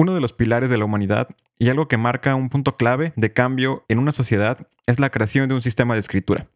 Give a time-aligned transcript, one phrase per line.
[0.00, 3.32] Uno de los pilares de la humanidad y algo que marca un punto clave de
[3.32, 6.46] cambio en una sociedad es la creación de un sistema de escritura.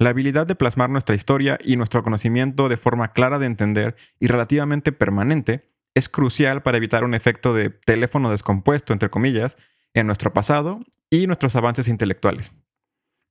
[0.00, 4.26] La habilidad de plasmar nuestra historia y nuestro conocimiento de forma clara de entender y
[4.26, 9.56] relativamente permanente es crucial para evitar un efecto de teléfono descompuesto, entre comillas,
[9.94, 12.50] en nuestro pasado y nuestros avances intelectuales.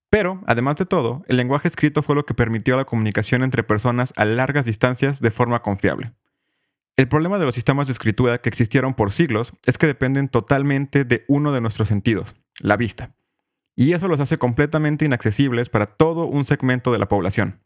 [0.09, 4.13] Pero, además de todo, el lenguaje escrito fue lo que permitió la comunicación entre personas
[4.15, 6.13] a largas distancias de forma confiable.
[6.97, 11.05] El problema de los sistemas de escritura que existieron por siglos es que dependen totalmente
[11.05, 13.15] de uno de nuestros sentidos, la vista.
[13.75, 17.61] Y eso los hace completamente inaccesibles para todo un segmento de la población.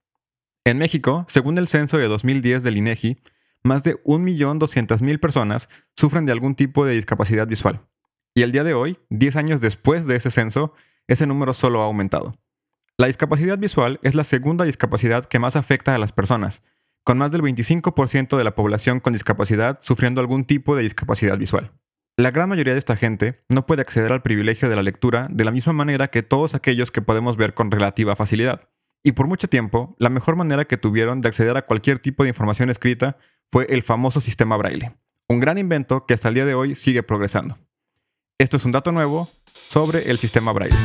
[0.66, 3.22] En México, según el censo de 2010 del INEGI,
[3.64, 7.88] más de 1.200.000 personas sufren de algún tipo de discapacidad visual.
[8.36, 10.74] Y el día de hoy, 10 años después de ese censo,
[11.08, 12.36] ese número solo ha aumentado.
[12.98, 16.64] La discapacidad visual es la segunda discapacidad que más afecta a las personas,
[17.04, 21.72] con más del 25% de la población con discapacidad sufriendo algún tipo de discapacidad visual.
[22.18, 25.46] La gran mayoría de esta gente no puede acceder al privilegio de la lectura de
[25.46, 28.70] la misma manera que todos aquellos que podemos ver con relativa facilidad.
[29.04, 32.30] Y por mucho tiempo, la mejor manera que tuvieron de acceder a cualquier tipo de
[32.30, 33.18] información escrita
[33.52, 34.96] fue el famoso sistema braille,
[35.28, 37.58] un gran invento que hasta el día de hoy sigue progresando.
[38.38, 40.78] Esto es un dato nuevo sobre el sistema braille.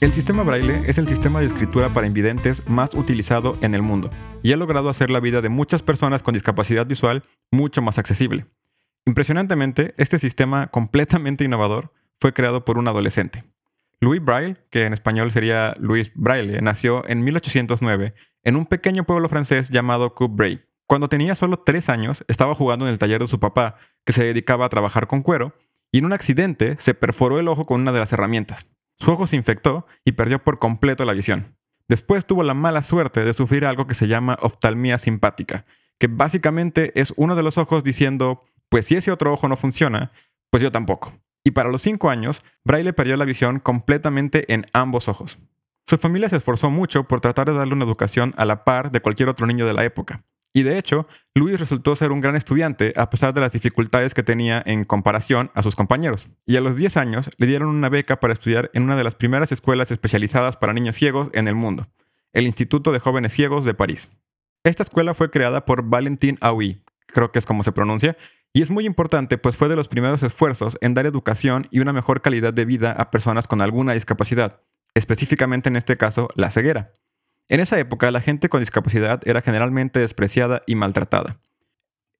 [0.00, 4.10] El sistema braille es el sistema de escritura para invidentes más utilizado en el mundo
[4.42, 8.46] y ha logrado hacer la vida de muchas personas con discapacidad visual mucho más accesible.
[9.06, 13.44] Impresionantemente, este sistema completamente innovador fue creado por un adolescente.
[14.00, 19.28] Louis Braille, que en español sería Louis Braille, nació en 1809 en un pequeño pueblo
[19.28, 20.64] francés llamado Coupbray.
[20.86, 24.24] Cuando tenía solo tres años, estaba jugando en el taller de su papá, que se
[24.24, 25.56] dedicaba a trabajar con cuero,
[25.90, 28.66] y en un accidente se perforó el ojo con una de las herramientas.
[28.98, 31.56] Su ojo se infectó y perdió por completo la visión.
[31.88, 35.66] Después tuvo la mala suerte de sufrir algo que se llama oftalmía simpática,
[35.98, 40.12] que básicamente es uno de los ojos diciendo, pues si ese otro ojo no funciona,
[40.50, 41.12] pues yo tampoco.
[41.44, 45.38] Y para los cinco años, Braille perdió la visión completamente en ambos ojos.
[45.86, 49.00] Su familia se esforzó mucho por tratar de darle una educación a la par de
[49.00, 50.24] cualquier otro niño de la época,
[50.56, 54.22] y de hecho, Luis resultó ser un gran estudiante a pesar de las dificultades que
[54.22, 56.28] tenía en comparación a sus compañeros.
[56.46, 59.16] Y a los 10 años le dieron una beca para estudiar en una de las
[59.16, 61.88] primeras escuelas especializadas para niños ciegos en el mundo,
[62.32, 64.10] el Instituto de Jóvenes Ciegos de París.
[64.62, 68.16] Esta escuela fue creada por Valentin Aoui, creo que es como se pronuncia,
[68.52, 71.92] y es muy importante pues fue de los primeros esfuerzos en dar educación y una
[71.92, 74.60] mejor calidad de vida a personas con alguna discapacidad,
[74.94, 76.92] específicamente en este caso la ceguera.
[77.48, 81.40] En esa época, la gente con discapacidad era generalmente despreciada y maltratada.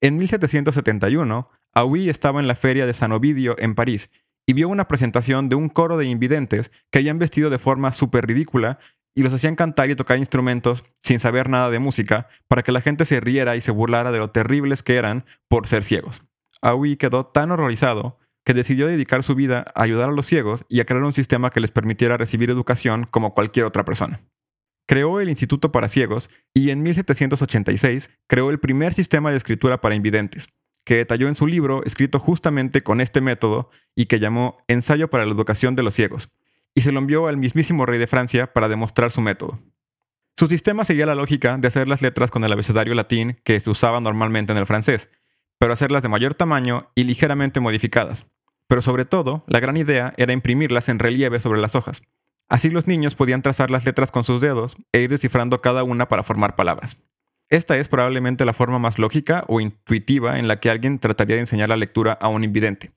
[0.03, 4.11] En 1771, Aui estaba en la feria de San Ovidio en París
[4.47, 8.27] y vio una presentación de un coro de invidentes que habían vestido de forma súper
[8.27, 8.79] ridícula
[9.15, 12.83] y los hacían cantar y tocar instrumentos sin saber nada de música para que la
[12.83, 16.23] gente se riera y se burlara de lo terribles que eran por ser ciegos.
[16.61, 20.81] Aui quedó tan horrorizado que decidió dedicar su vida a ayudar a los ciegos y
[20.81, 24.21] a crear un sistema que les permitiera recibir educación como cualquier otra persona
[24.87, 29.95] creó el Instituto para Ciegos y en 1786 creó el primer sistema de escritura para
[29.95, 30.49] invidentes,
[30.85, 35.25] que detalló en su libro escrito justamente con este método y que llamó Ensayo para
[35.25, 36.31] la Educación de los Ciegos,
[36.75, 39.61] y se lo envió al mismísimo rey de Francia para demostrar su método.
[40.37, 43.71] Su sistema seguía la lógica de hacer las letras con el abecedario latín que se
[43.71, 45.09] usaba normalmente en el francés,
[45.59, 48.27] pero hacerlas de mayor tamaño y ligeramente modificadas.
[48.67, 52.03] Pero sobre todo, la gran idea era imprimirlas en relieve sobre las hojas,
[52.49, 56.09] Así los niños podían trazar las letras con sus dedos e ir descifrando cada una
[56.09, 56.99] para formar palabras.
[57.49, 61.43] Esta es probablemente la forma más lógica o intuitiva en la que alguien trataría de
[61.43, 62.93] enseñar la lectura a un invidente.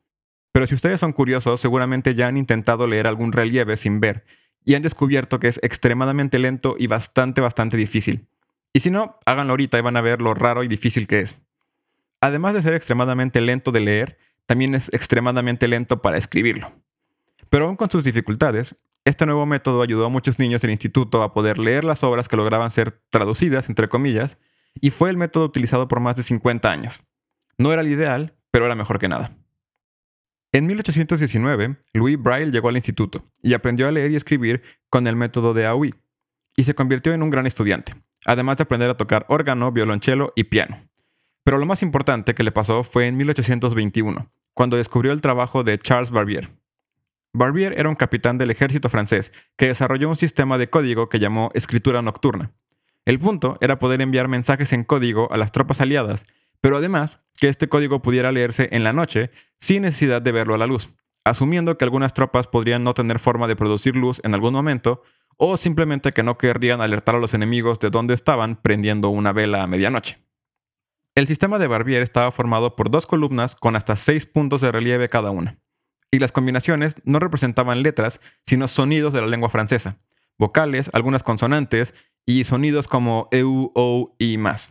[0.52, 4.26] Pero si ustedes son curiosos, seguramente ya han intentado leer algún relieve sin ver
[4.66, 8.28] y han descubierto que es extremadamente lento y bastante, bastante difícil.
[8.74, 11.38] Y si no, háganlo ahorita y van a ver lo raro y difícil que es.
[12.22, 16.72] Además de ser extremadamente lento de leer, también es extremadamente lento para escribirlo.
[17.50, 18.76] Pero aún con sus dificultades,
[19.08, 22.36] este nuevo método ayudó a muchos niños del instituto a poder leer las obras que
[22.36, 24.38] lograban ser traducidas, entre comillas,
[24.82, 27.02] y fue el método utilizado por más de 50 años.
[27.58, 29.34] No era el ideal, pero era mejor que nada.
[30.52, 35.16] En 1819, Louis Braille llegó al instituto y aprendió a leer y escribir con el
[35.16, 35.96] método de AUI,
[36.58, 37.94] y se convirtió en un gran estudiante,
[38.26, 40.80] además de aprender a tocar órgano, violonchelo y piano.
[41.46, 45.80] Pero lo más importante que le pasó fue en 1821, cuando descubrió el trabajo de
[45.80, 46.50] Charles Barbier,
[47.38, 51.52] Barbier era un capitán del ejército francés que desarrolló un sistema de código que llamó
[51.54, 52.52] escritura nocturna.
[53.06, 56.26] El punto era poder enviar mensajes en código a las tropas aliadas,
[56.62, 59.30] pero además que este código pudiera leerse en la noche
[59.60, 60.90] sin necesidad de verlo a la luz,
[61.24, 65.04] asumiendo que algunas tropas podrían no tener forma de producir luz en algún momento
[65.38, 69.62] o simplemente que no querrían alertar a los enemigos de dónde estaban prendiendo una vela
[69.62, 70.18] a medianoche.
[71.14, 75.08] El sistema de Barbier estaba formado por dos columnas con hasta seis puntos de relieve
[75.08, 75.60] cada una,
[76.12, 79.98] y las combinaciones no representaban letras, sino sonidos de la lengua francesa,
[80.38, 81.94] vocales, algunas consonantes
[82.26, 84.70] y sonidos como eu, ou y más.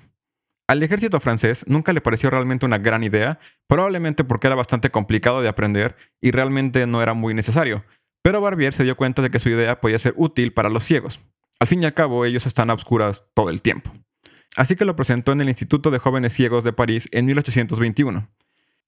[0.69, 3.39] Al ejército francés nunca le pareció realmente una gran idea,
[3.69, 7.85] probablemente porque era bastante complicado de aprender y realmente no era muy necesario,
[8.23, 11.21] pero Barbier se dio cuenta de que su idea podía ser útil para los ciegos.
[11.61, 13.93] Al fin y al cabo, ellos están a obscuras todo el tiempo.
[14.57, 18.29] Así que lo presentó en el Instituto de Jóvenes Ciegos de París en 1821.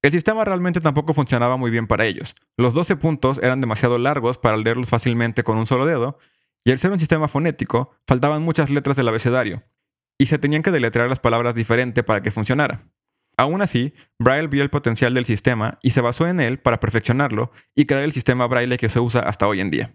[0.00, 2.34] El sistema realmente tampoco funcionaba muy bien para ellos.
[2.56, 6.18] Los 12 puntos eran demasiado largos para leerlos fácilmente con un solo dedo,
[6.64, 9.64] y al ser un sistema fonético, faltaban muchas letras del abecedario,
[10.16, 12.86] y se tenían que deletrear las palabras diferente para que funcionara.
[13.36, 17.52] Aún así, Braille vio el potencial del sistema y se basó en él para perfeccionarlo
[17.74, 19.94] y crear el sistema Braille que se usa hasta hoy en día.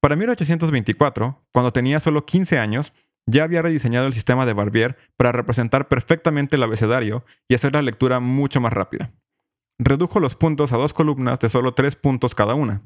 [0.00, 2.92] Para 1824, cuando tenía solo 15 años,
[3.26, 7.82] ya había rediseñado el sistema de Barbier para representar perfectamente el abecedario y hacer la
[7.82, 9.12] lectura mucho más rápida.
[9.78, 12.82] Redujo los puntos a dos columnas de solo tres puntos cada una.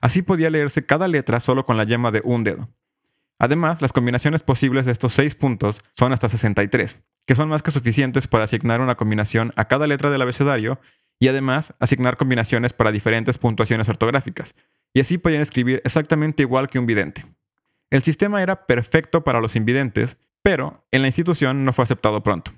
[0.00, 2.68] Así podía leerse cada letra solo con la yema de un dedo.
[3.38, 7.70] Además, las combinaciones posibles de estos 6 puntos son hasta 63, que son más que
[7.70, 10.80] suficientes para asignar una combinación a cada letra del abecedario
[11.18, 14.54] y además asignar combinaciones para diferentes puntuaciones ortográficas,
[14.92, 17.24] y así podían escribir exactamente igual que un vidente.
[17.92, 22.52] El sistema era perfecto para los invidentes, pero en la institución no fue aceptado pronto.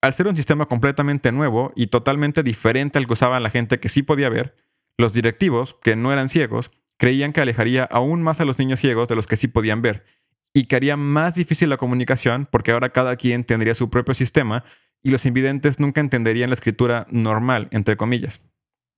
[0.00, 3.90] Al ser un sistema completamente nuevo y totalmente diferente al que usaban la gente que
[3.90, 4.56] sí podía ver,
[4.96, 9.06] los directivos, que no eran ciegos, creían que alejaría aún más a los niños ciegos
[9.06, 10.06] de los que sí podían ver,
[10.54, 14.64] y que haría más difícil la comunicación porque ahora cada quien tendría su propio sistema
[15.02, 18.40] y los invidentes nunca entenderían la escritura normal, entre comillas.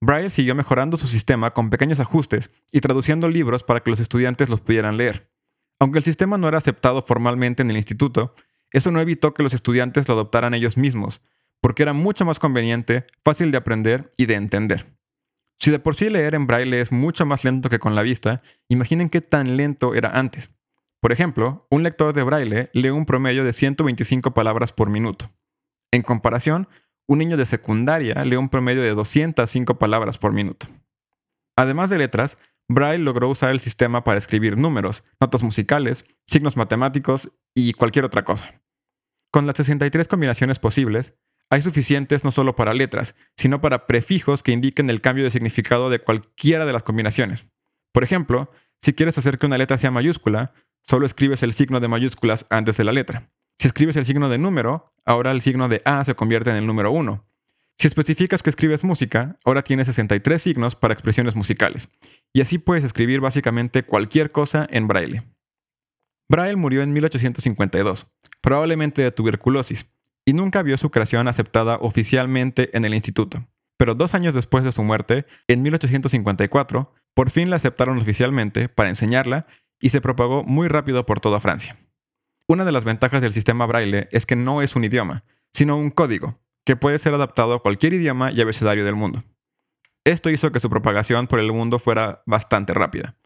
[0.01, 4.49] Braille siguió mejorando su sistema con pequeños ajustes y traduciendo libros para que los estudiantes
[4.49, 5.30] los pudieran leer.
[5.81, 8.35] Aunque el sistema no era aceptado formalmente en el instituto,
[8.71, 11.23] eso no evitó que los estudiantes lo adoptaran ellos mismos,
[11.61, 15.01] porque era mucho más conveniente, fácil de aprender y de entender.
[15.59, 18.43] Si de por sí leer en braille es mucho más lento que con la vista,
[18.69, 20.51] imaginen qué tan lento era antes.
[21.01, 25.31] Por ejemplo, un lector de braille lee un promedio de 125 palabras por minuto.
[25.91, 26.69] En comparación,
[27.09, 30.67] un niño de secundaria lee un promedio de 205 palabras por minuto.
[31.57, 32.39] Además de letras,
[32.73, 38.25] Braille logró usar el sistema para escribir números, notas musicales, signos matemáticos y cualquier otra
[38.25, 38.63] cosa.
[39.33, 41.15] Con las 63 combinaciones posibles,
[41.51, 45.91] hay suficientes no solo para letras, sino para prefijos que indiquen el cambio de significado
[45.91, 47.49] de cualquiera de las combinaciones.
[47.93, 50.53] Por ejemplo, si quieres hacer que una letra sea mayúscula,
[50.83, 53.33] solo escribes el signo de mayúsculas antes de la letra.
[53.59, 56.69] Si escribes el signo de número, ahora el signo de A se convierte en el
[56.69, 57.30] número 1.
[57.81, 61.89] Si especificas que escribes música, ahora tienes 63 signos para expresiones musicales.
[62.31, 65.23] Y así puedes escribir básicamente cualquier cosa en braille.
[66.29, 68.07] Braille murió en 1852,
[68.43, 69.87] probablemente de tuberculosis,
[70.27, 73.49] y nunca vio su creación aceptada oficialmente en el instituto.
[73.79, 78.91] Pero dos años después de su muerte, en 1854, por fin la aceptaron oficialmente para
[78.91, 79.47] enseñarla
[79.81, 81.79] y se propagó muy rápido por toda Francia.
[82.47, 85.25] Una de las ventajas del sistema braille es que no es un idioma,
[85.55, 89.25] sino un código, que puede ser adaptado a cualquier idioma y abecedario del mundo.
[90.05, 93.17] Esto hizo que su propagación por el mundo fuera bastante rápida.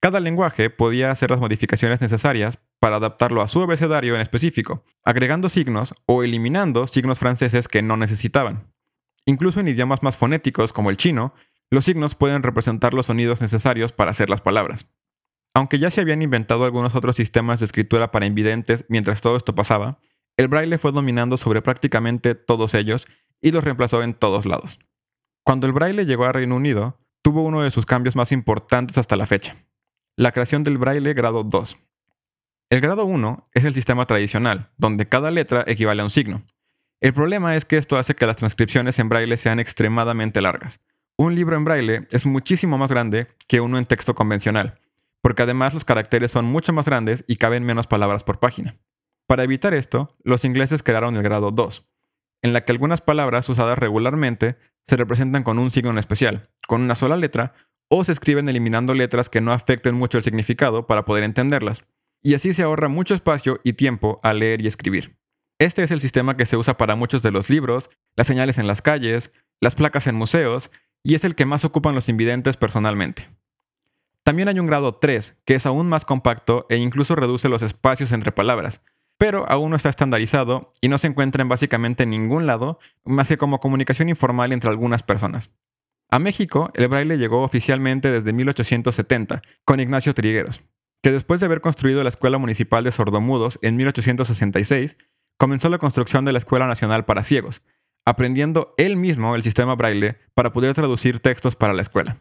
[0.00, 5.48] Cada lenguaje podía hacer las modificaciones necesarias para adaptarlo a su abecedario en específico, agregando
[5.48, 8.72] signos o eliminando signos franceses que no necesitaban.
[9.24, 11.34] Incluso en idiomas más fonéticos como el chino,
[11.70, 14.88] los signos pueden representar los sonidos necesarios para hacer las palabras.
[15.54, 19.54] Aunque ya se habían inventado algunos otros sistemas de escritura para invidentes mientras todo esto
[19.54, 20.00] pasaba,
[20.36, 23.06] el braille fue dominando sobre prácticamente todos ellos
[23.40, 24.78] y los reemplazó en todos lados.
[25.44, 29.16] Cuando el braille llegó a Reino Unido, tuvo uno de sus cambios más importantes hasta
[29.16, 29.56] la fecha
[30.16, 31.78] la creación del braille grado 2.
[32.70, 36.44] El grado 1 es el sistema tradicional, donde cada letra equivale a un signo.
[37.00, 40.80] El problema es que esto hace que las transcripciones en braille sean extremadamente largas.
[41.16, 44.80] Un libro en braille es muchísimo más grande que uno en texto convencional,
[45.20, 48.76] porque además los caracteres son mucho más grandes y caben menos palabras por página.
[49.32, 51.88] Para evitar esto, los ingleses crearon el grado 2,
[52.42, 56.96] en la que algunas palabras usadas regularmente se representan con un signo especial, con una
[56.96, 57.54] sola letra
[57.88, 61.86] o se escriben eliminando letras que no afecten mucho el significado para poder entenderlas,
[62.22, 65.16] y así se ahorra mucho espacio y tiempo al leer y escribir.
[65.58, 68.66] Este es el sistema que se usa para muchos de los libros, las señales en
[68.66, 70.70] las calles, las placas en museos,
[71.02, 73.30] y es el que más ocupan los invidentes personalmente.
[74.24, 78.12] También hay un grado 3, que es aún más compacto e incluso reduce los espacios
[78.12, 78.82] entre palabras,
[79.22, 83.36] pero aún no está estandarizado y no se encuentra en básicamente ningún lado más que
[83.36, 85.52] como comunicación informal entre algunas personas.
[86.10, 90.62] A México, el braille llegó oficialmente desde 1870, con Ignacio Trigueros.
[91.04, 94.96] que después de haber construido la Escuela Municipal de Sordomudos en 1866,
[95.38, 97.62] comenzó la construcción de la Escuela Nacional para Ciegos,
[98.04, 102.16] aprendiendo él mismo el sistema braille para poder traducir textos para la escuela.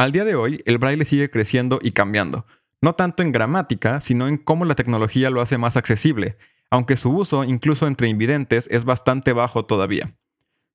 [0.00, 2.44] Al día de hoy, el braille sigue creciendo y cambiando,
[2.82, 6.36] no tanto en gramática, sino en cómo la tecnología lo hace más accesible,
[6.70, 10.14] aunque su uso incluso entre invidentes es bastante bajo todavía.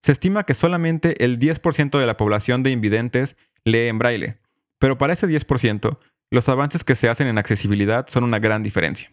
[0.02, 3.36] Se estima que solamente el 10% de la población de invidentes
[3.66, 4.40] lee en braille,
[4.80, 6.00] pero para ese 10%,
[6.32, 9.12] los avances que se hacen en accesibilidad son una gran diferencia.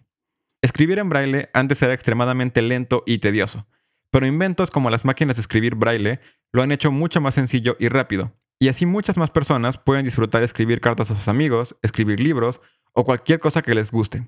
[0.62, 3.66] Escribir en braille antes era extremadamente lento y tedioso,
[4.10, 6.20] pero inventos como las máquinas de escribir braille
[6.52, 10.40] lo han hecho mucho más sencillo y rápido, y así muchas más personas pueden disfrutar
[10.40, 12.60] de escribir cartas a sus amigos, escribir libros
[12.94, 14.26] o cualquier cosa que les guste.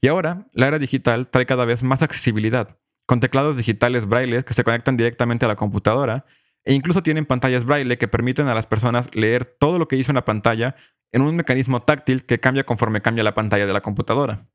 [0.00, 4.54] Y ahora, la era digital trae cada vez más accesibilidad, con teclados digitales braille que
[4.54, 6.24] se conectan directamente a la computadora
[6.64, 10.12] e incluso tienen pantallas braille que permiten a las personas leer todo lo que hizo
[10.12, 10.76] una pantalla
[11.12, 14.48] en un mecanismo táctil que cambia conforme cambia la pantalla de la computadora.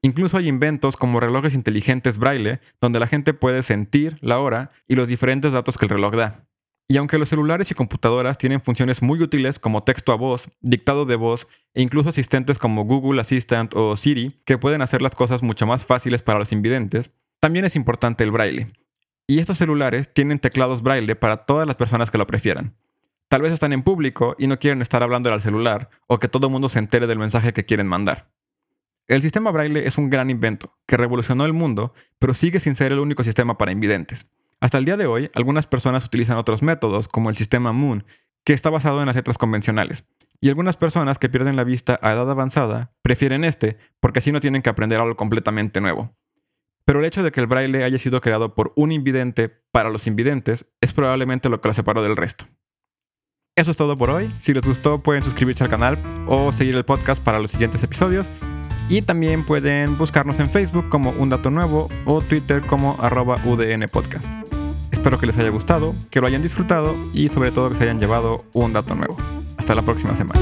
[0.00, 4.94] Incluso hay inventos como relojes inteligentes braille donde la gente puede sentir la hora y
[4.94, 6.47] los diferentes datos que el reloj da.
[6.90, 11.04] Y aunque los celulares y computadoras tienen funciones muy útiles como texto a voz, dictado
[11.04, 15.42] de voz e incluso asistentes como Google Assistant o Siri que pueden hacer las cosas
[15.42, 18.68] mucho más fáciles para los invidentes, también es importante el braille.
[19.26, 22.74] Y estos celulares tienen teclados braille para todas las personas que lo prefieran.
[23.28, 26.46] Tal vez están en público y no quieren estar hablando al celular o que todo
[26.46, 28.30] el mundo se entere del mensaje que quieren mandar.
[29.06, 32.92] El sistema braille es un gran invento que revolucionó el mundo, pero sigue sin ser
[32.92, 34.26] el único sistema para invidentes.
[34.60, 38.04] Hasta el día de hoy, algunas personas utilizan otros métodos, como el sistema Moon,
[38.44, 40.04] que está basado en las letras convencionales.
[40.40, 44.40] Y algunas personas que pierden la vista a edad avanzada prefieren este, porque así no
[44.40, 46.16] tienen que aprender algo completamente nuevo.
[46.84, 50.06] Pero el hecho de que el braille haya sido creado por un invidente para los
[50.06, 52.46] invidentes es probablemente lo que lo separó del resto.
[53.56, 54.30] Eso es todo por hoy.
[54.38, 58.26] Si les gustó pueden suscribirse al canal o seguir el podcast para los siguientes episodios.
[58.88, 63.86] Y también pueden buscarnos en Facebook como Un Dato Nuevo o Twitter como arroba UDN
[63.92, 64.37] Podcast.
[64.98, 68.00] Espero que les haya gustado, que lo hayan disfrutado y sobre todo que se hayan
[68.00, 69.16] llevado un dato nuevo.
[69.56, 70.40] Hasta la próxima semana.